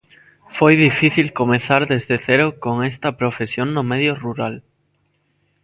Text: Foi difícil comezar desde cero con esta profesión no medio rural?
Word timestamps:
Foi 0.57 0.73
difícil 0.87 1.27
comezar 1.39 1.81
desde 1.91 2.15
cero 2.27 2.47
con 2.63 2.75
esta 2.91 3.09
profesión 3.19 3.67
no 3.71 3.83
medio 3.91 4.13
rural? 4.25 4.55